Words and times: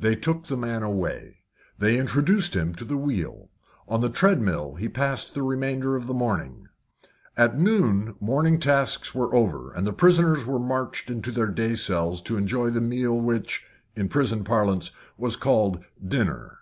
They 0.00 0.16
took 0.16 0.46
the 0.46 0.56
man 0.56 0.82
away. 0.82 1.40
They 1.76 1.98
introduced 1.98 2.56
him 2.56 2.74
to 2.76 2.86
the 2.86 2.96
wheel. 2.96 3.50
On 3.86 4.00
the 4.00 4.08
treadmill 4.08 4.76
he 4.76 4.88
passed 4.88 5.34
the 5.34 5.42
remainder 5.42 5.94
of 5.94 6.06
the 6.06 6.14
morning. 6.14 6.68
At 7.36 7.58
noon 7.58 8.14
morning 8.18 8.60
tasks 8.60 9.14
were 9.14 9.34
over, 9.34 9.70
and 9.74 9.86
the 9.86 9.92
prisoners 9.92 10.46
were 10.46 10.58
marched 10.58 11.10
into 11.10 11.30
their 11.30 11.48
day 11.48 11.74
cells 11.74 12.22
to 12.22 12.38
enjoy 12.38 12.70
the 12.70 12.80
meal 12.80 13.20
which, 13.20 13.62
in 13.94 14.08
prison 14.08 14.42
parlance, 14.42 14.90
was 15.18 15.36
called 15.36 15.84
dinner. 16.02 16.60